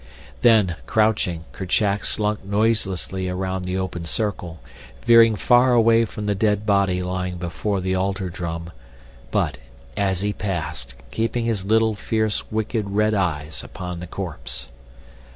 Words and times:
Then, 0.41 0.77
crouching, 0.87 1.45
Kerchak 1.51 2.03
slunk 2.05 2.43
noiselessly 2.43 3.29
around 3.29 3.65
the 3.65 3.77
open 3.77 4.05
circle, 4.05 4.59
veering 5.05 5.35
far 5.35 5.73
away 5.73 6.05
from 6.05 6.25
the 6.25 6.33
dead 6.33 6.65
body 6.65 7.03
lying 7.03 7.37
before 7.37 7.81
the 7.81 7.93
altar 7.93 8.31
drum, 8.31 8.71
but, 9.29 9.59
as 9.95 10.21
he 10.21 10.33
passed, 10.33 10.95
keeping 11.11 11.45
his 11.45 11.65
little, 11.65 11.93
fierce, 11.93 12.49
wicked, 12.51 12.89
red 12.89 13.13
eyes 13.13 13.63
upon 13.63 13.99
the 13.99 14.07
corpse. 14.07 14.69